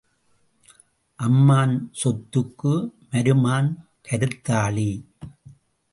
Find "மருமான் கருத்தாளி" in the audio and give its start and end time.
3.11-4.91